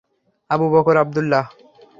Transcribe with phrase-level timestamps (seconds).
[0.49, 1.45] Abu Bakar Abdullah.